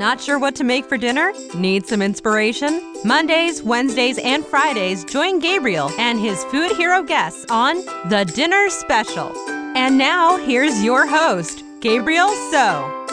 [0.00, 1.34] Not sure what to make for dinner?
[1.54, 2.94] Need some inspiration?
[3.04, 9.30] Mondays, Wednesdays, and Fridays, join Gabriel and his food hero guests on The Dinner Special.
[9.76, 13.06] And now, here's your host, Gabriel So.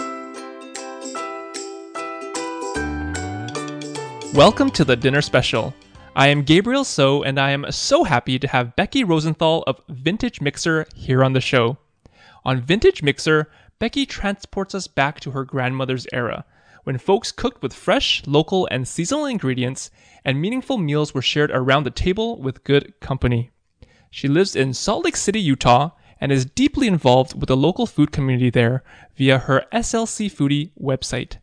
[4.33, 5.73] Welcome to the Dinner Special.
[6.15, 10.39] I am Gabriel So, and I am so happy to have Becky Rosenthal of Vintage
[10.39, 11.79] Mixer here on the show.
[12.45, 16.45] On Vintage Mixer, Becky transports us back to her grandmother's era,
[16.87, 19.91] when folks cooked with fresh, local, and seasonal ingredients,
[20.23, 23.51] and meaningful meals were shared around the table with good company.
[24.09, 25.89] She lives in Salt Lake City, Utah,
[26.21, 28.85] and is deeply involved with the local food community there
[29.17, 31.39] via her SLC Foodie website.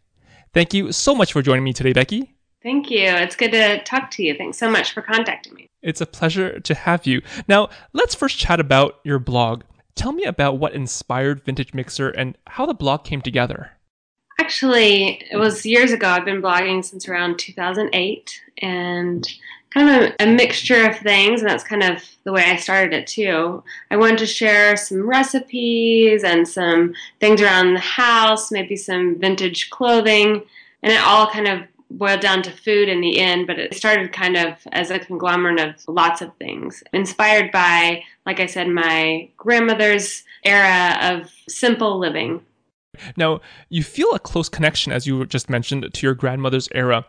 [0.55, 2.35] Thank you so much for joining me today, Becky.
[2.63, 3.05] Thank you.
[3.05, 4.35] It's good to talk to you.
[4.39, 5.69] Thanks so much for contacting me.
[5.83, 7.21] It's a pleasure to have you.
[7.49, 9.65] Now, let's first chat about your blog.
[9.95, 13.73] Tell me about what inspired Vintage Mixer and how the blog came together.
[14.41, 16.09] Actually, it was years ago.
[16.09, 19.29] I've been blogging since around 2008 and
[19.71, 22.93] kind of a, a, mixture of things, and that's kind of the way I started
[22.93, 23.63] it too.
[23.91, 29.71] I wanted to share some recipes and some things around the house, maybe some vintage
[29.71, 30.43] clothing,
[30.83, 34.13] and it all kind of boiled down to food in the end, but it started
[34.13, 36.83] kind of as a conglomerate of lots of things.
[36.93, 42.41] Inspired by, like I said, my grandmother's era of simple living.
[43.17, 47.05] Now, you feel a close connection, as you just mentioned, to your grandmother's era.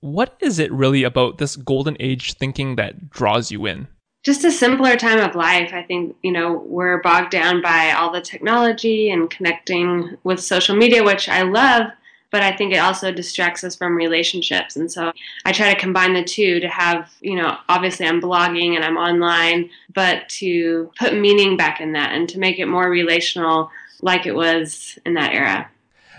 [0.00, 3.88] What is it really about this golden age thinking that draws you in?
[4.22, 5.72] Just a simpler time of life.
[5.72, 10.76] I think, you know, we're bogged down by all the technology and connecting with social
[10.76, 11.86] media, which I love,
[12.30, 14.76] but I think it also distracts us from relationships.
[14.76, 15.12] And so
[15.44, 18.98] I try to combine the two to have, you know, obviously I'm blogging and I'm
[18.98, 23.70] online, but to put meaning back in that and to make it more relational
[24.02, 25.70] like it was in that era.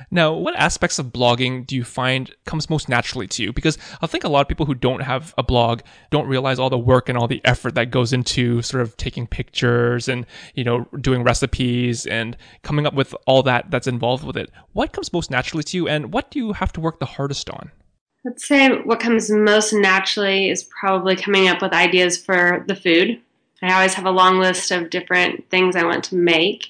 [0.09, 3.53] Now, what aspects of blogging do you find comes most naturally to you?
[3.53, 6.69] Because I think a lot of people who don't have a blog don't realize all
[6.69, 10.25] the work and all the effort that goes into sort of taking pictures and,
[10.55, 14.49] you know, doing recipes and coming up with all that that's involved with it.
[14.73, 17.49] What comes most naturally to you and what do you have to work the hardest
[17.49, 17.71] on?
[18.23, 23.19] Let's say what comes most naturally is probably coming up with ideas for the food.
[23.63, 26.69] I always have a long list of different things I want to make.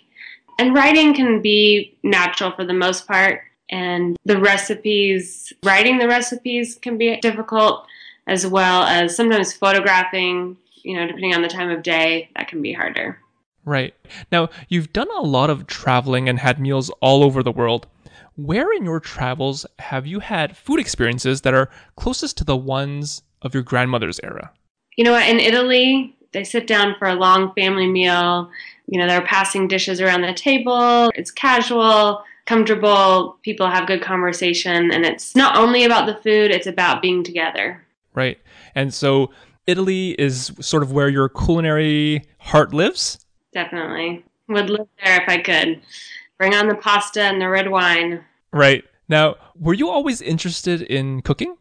[0.61, 3.41] And writing can be natural for the most part.
[3.71, 7.87] And the recipes, writing the recipes can be difficult,
[8.27, 12.61] as well as sometimes photographing, you know, depending on the time of day, that can
[12.61, 13.17] be harder.
[13.65, 13.95] Right.
[14.31, 17.87] Now, you've done a lot of traveling and had meals all over the world.
[18.35, 23.23] Where in your travels have you had food experiences that are closest to the ones
[23.41, 24.51] of your grandmother's era?
[24.95, 25.27] You know what?
[25.27, 28.51] In Italy, they sit down for a long family meal
[28.91, 31.11] you know, they're passing dishes around the table.
[31.15, 33.37] It's casual, comfortable.
[33.41, 34.91] People have good conversation.
[34.91, 37.81] And it's not only about the food, it's about being together.
[38.13, 38.37] Right.
[38.75, 39.31] And so
[39.65, 43.25] Italy is sort of where your culinary heart lives?
[43.53, 44.25] Definitely.
[44.49, 45.81] Would live there if I could.
[46.37, 48.25] Bring on the pasta and the red wine.
[48.51, 48.83] Right.
[49.07, 51.55] Now, were you always interested in cooking?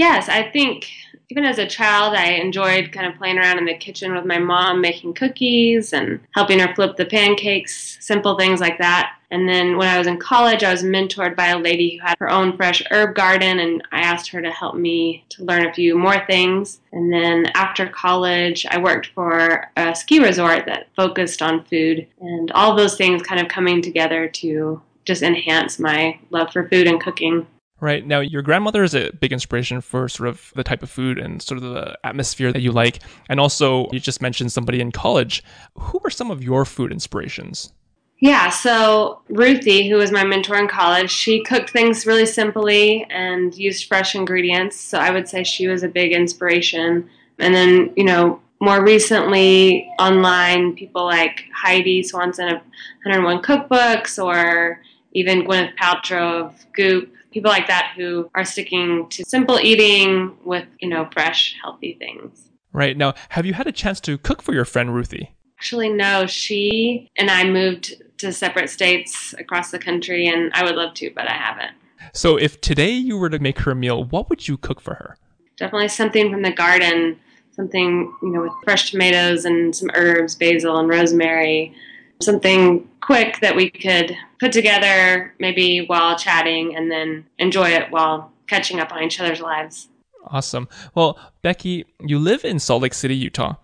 [0.00, 0.88] Yes, I think
[1.28, 4.38] even as a child, I enjoyed kind of playing around in the kitchen with my
[4.38, 9.18] mom, making cookies and helping her flip the pancakes, simple things like that.
[9.30, 12.16] And then when I was in college, I was mentored by a lady who had
[12.18, 15.74] her own fresh herb garden, and I asked her to help me to learn a
[15.74, 16.80] few more things.
[16.92, 22.50] And then after college, I worked for a ski resort that focused on food, and
[22.52, 27.02] all those things kind of coming together to just enhance my love for food and
[27.02, 27.46] cooking.
[27.80, 28.06] Right.
[28.06, 31.40] Now, your grandmother is a big inspiration for sort of the type of food and
[31.40, 33.00] sort of the atmosphere that you like.
[33.30, 35.42] And also, you just mentioned somebody in college.
[35.78, 37.72] Who were some of your food inspirations?
[38.18, 43.54] Yeah, so Ruthie, who was my mentor in college, she cooked things really simply and
[43.56, 44.76] used fresh ingredients.
[44.78, 47.08] So I would say she was a big inspiration.
[47.38, 52.58] And then, you know, more recently online, people like Heidi Swanson of
[53.04, 59.24] 101 Cookbooks or even Gwyneth Paltrow of Goop people like that who are sticking to
[59.24, 62.48] simple eating with, you know, fresh, healthy things.
[62.72, 62.96] Right.
[62.96, 65.34] Now, have you had a chance to cook for your friend Ruthie?
[65.58, 66.26] Actually, no.
[66.26, 71.10] She and I moved to separate states across the country, and I would love to,
[71.14, 71.72] but I haven't.
[72.12, 74.94] So, if today you were to make her a meal, what would you cook for
[74.94, 75.16] her?
[75.56, 77.18] Definitely something from the garden,
[77.52, 81.74] something, you know, with fresh tomatoes and some herbs, basil and rosemary,
[82.20, 88.32] something quick that we could put together maybe while chatting and then enjoy it while
[88.46, 89.88] catching up on each other's lives.
[90.26, 90.68] Awesome.
[90.94, 93.54] Well, Becky, you live in Salt Lake City, Utah.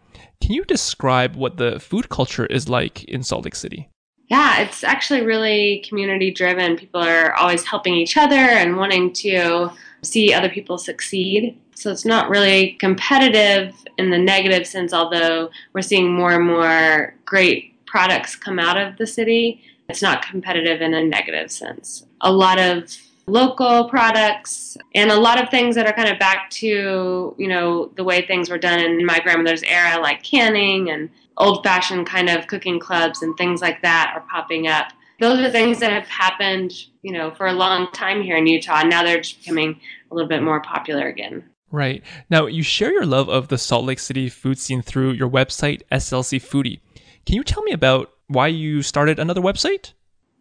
[0.40, 3.88] Can you describe what the food culture is like in Salt Lake City?
[4.28, 6.76] Yeah, it's actually really community driven.
[6.76, 9.70] People are always helping each other and wanting to
[10.02, 11.58] see other people succeed.
[11.74, 17.14] So it's not really competitive in the negative sense, although we're seeing more and more
[17.24, 19.62] great products come out of the city.
[19.88, 22.04] It's not competitive in a negative sense.
[22.20, 22.94] A lot of
[23.26, 27.87] local products and a lot of things that are kind of back to, you know,
[27.96, 31.08] the way things were done in my grandmother's era, like canning and
[31.38, 34.92] old fashioned kind of cooking clubs and things like that are popping up.
[35.19, 38.82] Those are things that have happened, you know, for a long time here in Utah.
[38.82, 41.49] Now they're just becoming a little bit more popular again.
[41.72, 42.02] Right.
[42.28, 45.81] Now, you share your love of the Salt Lake City food scene through your website,
[45.90, 46.81] SLC Foodie.
[47.26, 49.93] Can you tell me about why you started another website?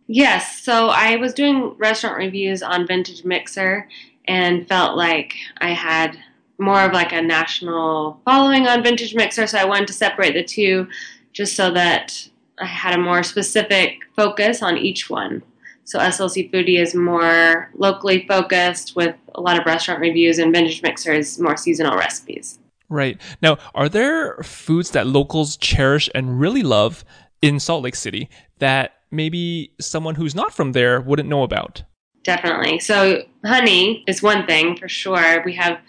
[0.08, 0.62] Yes.
[0.62, 3.88] So I was doing restaurant reviews on Vintage Mixer
[4.28, 6.18] and felt like I had
[6.58, 9.48] more of like a national following on Vintage Mixer.
[9.48, 10.88] So I wanted to separate the two
[11.34, 12.30] just so that
[12.60, 15.44] I had a more specific focus on each one.
[15.84, 20.82] So SLC Foodie is more locally focused with a lot of restaurant reviews, and Vintage
[20.82, 22.58] Mixer is more seasonal recipes.
[22.90, 23.20] Right.
[23.42, 27.04] Now, are there foods that locals cherish and really love
[27.42, 28.30] in Salt Lake City
[28.60, 31.84] that maybe someone who's not from there wouldn't know about?
[32.24, 32.80] Definitely.
[32.80, 35.44] So, honey is one thing for sure.
[35.46, 35.80] We have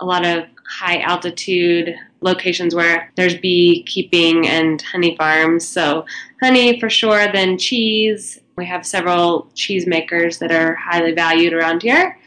[0.00, 5.66] a lot of high altitude locations where there's beekeeping and honey farms.
[5.66, 6.04] So,
[6.40, 8.40] honey for sure, then cheese.
[8.56, 12.18] We have several cheese makers that are highly valued around here.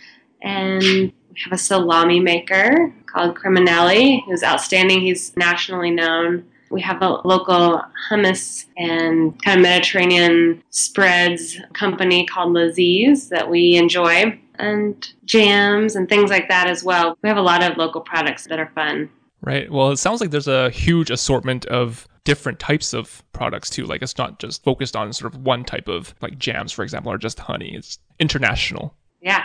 [0.41, 5.01] And we have a salami maker called Creminelli, who's outstanding.
[5.01, 6.45] He's nationally known.
[6.69, 13.75] We have a local hummus and kind of Mediterranean spreads company called Laziz that we
[13.75, 17.17] enjoy, and jams and things like that as well.
[17.21, 19.09] We have a lot of local products that are fun.
[19.41, 19.71] Right.
[19.71, 23.85] Well, it sounds like there's a huge assortment of different types of products too.
[23.85, 27.11] Like it's not just focused on sort of one type of like jams, for example,
[27.11, 27.75] or just honey.
[27.75, 28.95] It's international.
[29.21, 29.43] Yeah.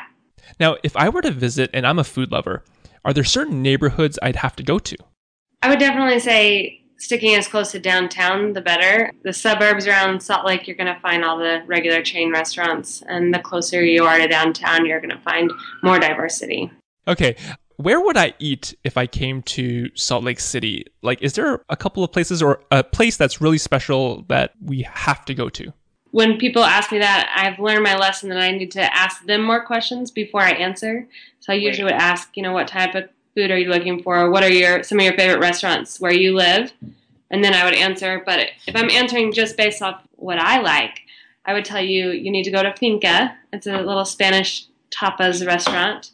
[0.58, 2.64] Now, if I were to visit and I'm a food lover,
[3.04, 4.96] are there certain neighborhoods I'd have to go to?
[5.62, 9.10] I would definitely say sticking as close to downtown, the better.
[9.22, 13.32] The suburbs around Salt Lake, you're going to find all the regular chain restaurants, and
[13.32, 15.50] the closer you are to downtown, you're going to find
[15.82, 16.70] more diversity.
[17.06, 17.36] Okay.
[17.76, 20.84] Where would I eat if I came to Salt Lake City?
[21.02, 24.82] Like, is there a couple of places or a place that's really special that we
[24.82, 25.72] have to go to?
[26.10, 29.42] When people ask me that, I've learned my lesson that I need to ask them
[29.42, 31.06] more questions before I answer.
[31.40, 34.30] So I usually would ask, you know, what type of food are you looking for?
[34.30, 36.72] What are your some of your favorite restaurants where you live?
[37.30, 38.22] And then I would answer.
[38.24, 41.00] But if I'm answering just based off what I like,
[41.44, 43.36] I would tell you you need to go to Finca.
[43.52, 46.10] It's a little Spanish tapas restaurant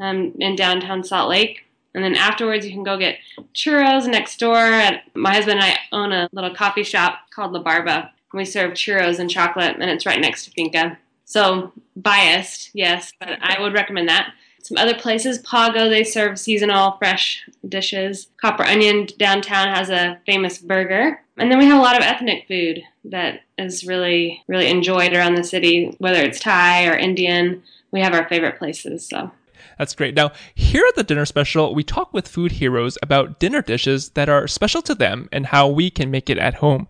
[0.00, 1.64] um, in downtown Salt Lake.
[1.94, 3.18] And then afterwards, you can go get
[3.54, 4.56] churros next door.
[4.56, 8.12] At, my husband and I own a little coffee shop called La Barba.
[8.32, 10.98] We serve churros and chocolate, and it's right next to Finca.
[11.24, 14.32] So biased, yes, but I would recommend that.
[14.62, 18.28] Some other places, Pago, they serve seasonal fresh dishes.
[18.40, 21.20] Copper Onion downtown has a famous burger.
[21.38, 25.36] And then we have a lot of ethnic food that is really, really enjoyed around
[25.36, 27.62] the city, whether it's Thai or Indian.
[27.92, 29.30] We have our favorite places, so.
[29.78, 30.14] That's great.
[30.14, 34.28] Now, here at the Dinner Special, we talk with food heroes about dinner dishes that
[34.28, 36.88] are special to them and how we can make it at home.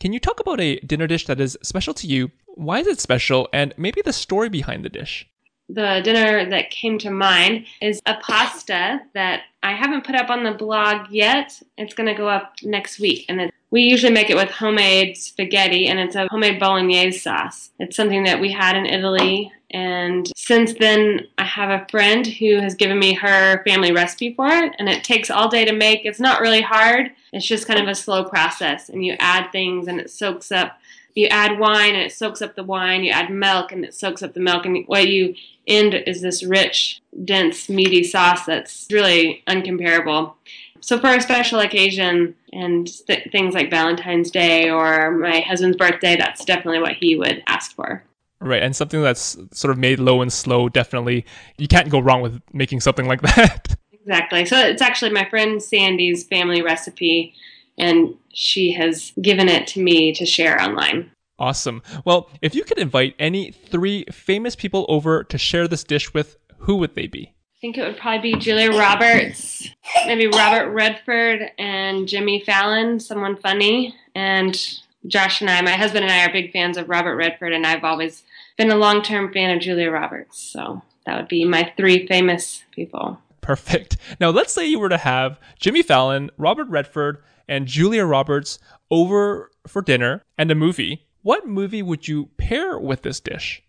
[0.00, 2.30] Can you talk about a dinner dish that is special to you?
[2.46, 3.48] Why is it special?
[3.52, 5.26] And maybe the story behind the dish?
[5.68, 10.44] the dinner that came to mind is a pasta that I haven't put up on
[10.44, 11.60] the blog yet.
[11.76, 13.26] It's going to go up next week.
[13.28, 17.70] And it, we usually make it with homemade spaghetti, and it's a homemade bolognese sauce.
[17.78, 19.52] It's something that we had in Italy.
[19.70, 24.48] And since then, I have a friend who has given me her family recipe for
[24.48, 26.06] it, and it takes all day to make.
[26.06, 28.88] It's not really hard, it's just kind of a slow process.
[28.88, 30.78] And you add things, and it soaks up
[31.18, 33.02] you add wine and it soaks up the wine.
[33.02, 34.64] You add milk and it soaks up the milk.
[34.64, 35.34] And what you
[35.66, 40.34] end is this rich, dense, meaty sauce that's really uncomparable.
[40.80, 46.16] So for a special occasion and th- things like Valentine's Day or my husband's birthday,
[46.16, 48.04] that's definitely what he would ask for.
[48.40, 52.20] Right, and something that's sort of made low and slow, definitely you can't go wrong
[52.20, 53.76] with making something like that.
[54.08, 54.46] Exactly.
[54.46, 57.34] So it's actually my friend Sandy's family recipe
[57.76, 61.10] and she has given it to me to share online.
[61.38, 61.82] Awesome.
[62.06, 66.38] Well, if you could invite any three famous people over to share this dish with,
[66.60, 67.34] who would they be?
[67.34, 69.68] I think it would probably be Julia Roberts,
[70.06, 74.58] maybe Robert Redford and Jimmy Fallon, someone funny, and
[75.06, 75.60] Josh and I.
[75.60, 78.22] My husband and I are big fans of Robert Redford, and I've always
[78.56, 80.40] been a long term fan of Julia Roberts.
[80.40, 83.18] So that would be my three famous people.
[83.48, 83.96] Perfect.
[84.20, 88.58] Now, let's say you were to have Jimmy Fallon, Robert Redford, and Julia Roberts
[88.90, 91.06] over for dinner and a movie.
[91.22, 93.62] what movie would you pair with this dish?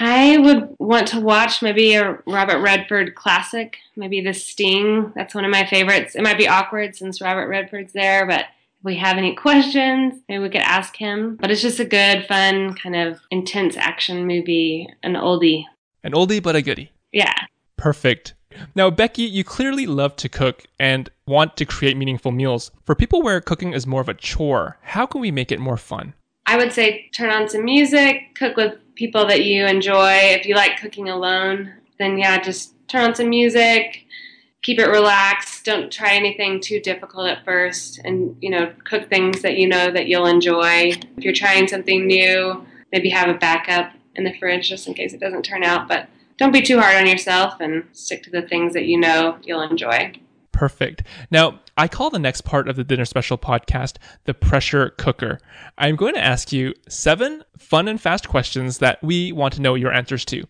[0.00, 5.12] I would want to watch maybe a Robert Redford classic, maybe The Sting.
[5.14, 6.14] That's one of my favorites.
[6.14, 10.42] It might be awkward since Robert Redford's there, but if we have any questions, maybe
[10.42, 11.36] we could ask him.
[11.36, 15.64] But it's just a good, fun, kind of intense action movie, an oldie.
[16.04, 16.92] An oldie but a goodie.
[17.12, 17.34] Yeah.
[17.76, 18.34] Perfect.
[18.74, 22.70] Now, Becky, you clearly love to cook and want to create meaningful meals.
[22.84, 25.76] For people where cooking is more of a chore, how can we make it more
[25.76, 26.14] fun?
[26.46, 30.14] I would say turn on some music, cook with people that you enjoy.
[30.14, 34.04] If you like cooking alone, then yeah, just turn on some music,
[34.62, 35.64] keep it relaxed.
[35.64, 39.90] Don't try anything too difficult at first, and you know, cook things that you know
[39.90, 40.92] that you'll enjoy.
[41.16, 45.12] If you're trying something new, maybe have a backup in the fridge just in case
[45.12, 45.88] it doesn't turn out.
[45.88, 49.38] But don't be too hard on yourself and stick to the things that you know
[49.42, 50.12] you'll enjoy.
[50.52, 51.02] Perfect.
[51.30, 55.38] Now, I call the next part of the Dinner Special podcast the pressure cooker.
[55.76, 59.74] I'm going to ask you seven fun and fast questions that we want to know
[59.74, 60.44] your answers to.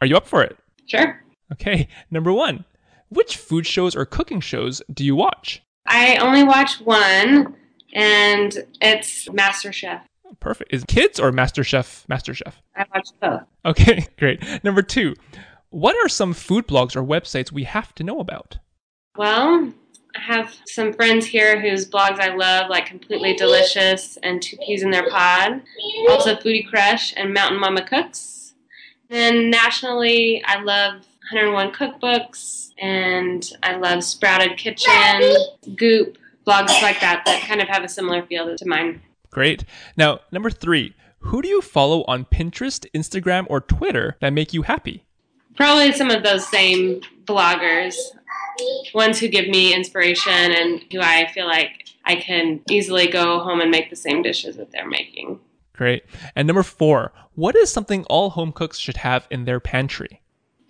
[0.00, 0.56] Are you up for it?
[0.86, 1.22] Sure.
[1.52, 1.88] Okay.
[2.10, 2.64] Number one
[3.10, 5.62] Which food shows or cooking shows do you watch?
[5.86, 7.54] I only watch one,
[7.92, 10.00] and it's MasterChef.
[10.38, 10.72] Perfect.
[10.72, 12.54] Is kids or MasterChef MasterChef?
[12.76, 13.42] I watch both.
[13.64, 14.62] Okay, great.
[14.64, 15.14] Number two
[15.70, 18.58] What are some food blogs or websites we have to know about?
[19.16, 19.72] Well,
[20.16, 24.82] I have some friends here whose blogs I love, like Completely Delicious and Two Peas
[24.82, 25.62] in Their Pod.
[26.08, 28.54] Also, Foodie Crush and Mountain Mama Cooks.
[29.08, 30.94] Then nationally, I love
[31.32, 35.20] 101 Cookbooks and I love Sprouted Kitchen,
[35.76, 39.00] Goop, blogs like that that kind of have a similar feel to mine.
[39.30, 39.64] Great.
[39.96, 44.62] Now, number three, who do you follow on Pinterest, Instagram, or Twitter that make you
[44.62, 45.04] happy?
[45.56, 47.94] Probably some of those same bloggers,
[48.94, 53.60] ones who give me inspiration and who I feel like I can easily go home
[53.60, 55.38] and make the same dishes that they're making.
[55.74, 56.04] Great.
[56.34, 60.20] And number four, what is something all home cooks should have in their pantry?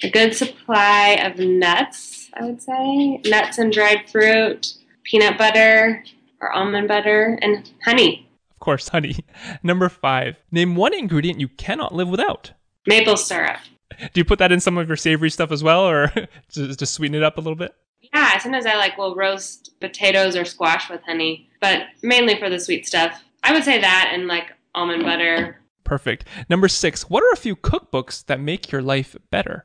[0.02, 3.21] A good supply of nuts, I would say.
[3.25, 4.75] Nuts and dried fruit,
[5.05, 6.05] peanut butter
[6.40, 8.26] or almond butter, and honey.
[8.61, 9.17] Of course, honey.
[9.62, 12.52] Number five, name one ingredient you cannot live without.
[12.87, 13.57] Maple syrup.
[13.99, 16.12] Do you put that in some of your savory stuff as well, or
[16.50, 17.75] just to sweeten it up a little bit?
[18.12, 22.61] Yeah, sometimes I like will roast potatoes or squash with honey, but mainly for the
[22.61, 23.25] sweet stuff.
[23.43, 25.59] I would say that and like almond butter.
[25.85, 26.26] Perfect.
[26.50, 29.64] Number six, what are a few cookbooks that make your life better?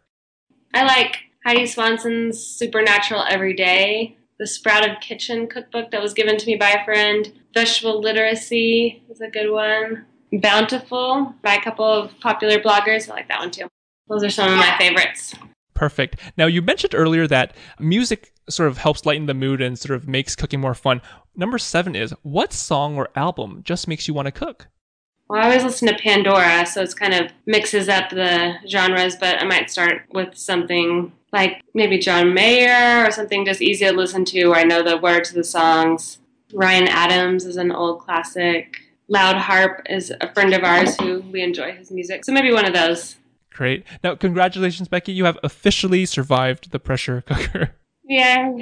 [0.73, 6.45] I like Heidi Swanson's Supernatural Every Day, the Sprouted Kitchen cookbook that was given to
[6.45, 12.19] me by a friend, Vegetable Literacy is a good one, Bountiful by a couple of
[12.19, 13.09] popular bloggers.
[13.09, 13.67] I like that one too.
[14.07, 15.33] Those are some of my favorites.
[15.73, 16.19] Perfect.
[16.37, 20.07] Now, you mentioned earlier that music sort of helps lighten the mood and sort of
[20.07, 21.01] makes cooking more fun.
[21.35, 24.67] Number seven is what song or album just makes you want to cook?
[25.27, 29.41] Well, I always listen to Pandora, so it's kind of mixes up the genres, but
[29.41, 34.23] I might start with something like maybe John Mayer or something just easy to listen
[34.25, 36.19] to where I know the words of the songs.
[36.53, 38.77] Ryan Adams is an old classic.
[39.07, 42.23] Loud Harp is a friend of ours who we enjoy his music.
[42.23, 43.17] So maybe one of those.
[43.51, 43.83] Great.
[44.03, 45.11] Now, congratulations, Becky.
[45.11, 47.71] You have officially survived the pressure cooker.
[48.03, 48.57] Yeah.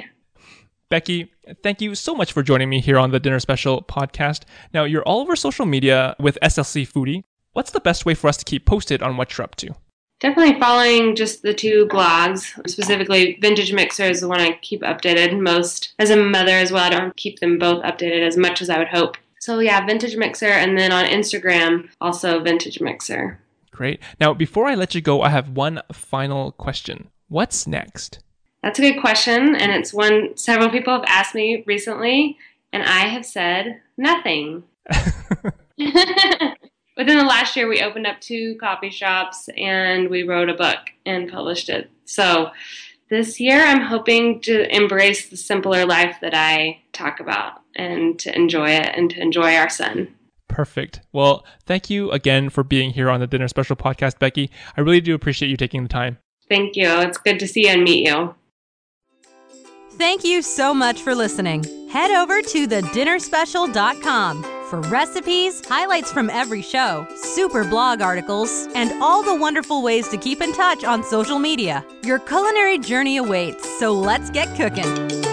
[0.94, 1.32] Becky,
[1.64, 4.42] thank you so much for joining me here on the Dinner Special podcast.
[4.72, 7.24] Now, you're all over social media with SLC Foodie.
[7.52, 9.74] What's the best way for us to keep posted on what you're up to?
[10.20, 12.46] Definitely following just the two blogs.
[12.70, 15.94] Specifically, Vintage Mixer is the one I keep updated most.
[15.98, 18.78] As a mother as well, I don't keep them both updated as much as I
[18.78, 19.16] would hope.
[19.40, 23.40] So yeah, Vintage Mixer, and then on Instagram, also Vintage Mixer.
[23.72, 24.00] Great.
[24.20, 27.10] Now, before I let you go, I have one final question.
[27.26, 28.20] What's next?
[28.64, 32.38] That's a good question, and it's one several people have asked me recently,
[32.72, 34.62] and I have said nothing.
[36.96, 40.78] Within the last year, we opened up two coffee shops and we wrote a book
[41.04, 41.90] and published it.
[42.06, 42.52] So
[43.10, 48.34] this year, I'm hoping to embrace the simpler life that I talk about and to
[48.34, 50.14] enjoy it and to enjoy our son.
[50.48, 51.02] Perfect.
[51.12, 54.50] Well, thank you again for being here on the Dinner Special podcast, Becky.
[54.74, 56.16] I really do appreciate you taking the time.
[56.48, 56.88] Thank you.
[57.00, 58.34] It's good to see you and meet you.
[59.96, 61.62] Thank you so much for listening.
[61.88, 69.22] Head over to thedinnerspecial.com for recipes, highlights from every show, super blog articles, and all
[69.22, 71.84] the wonderful ways to keep in touch on social media.
[72.02, 75.23] Your culinary journey awaits, so let's get cooking.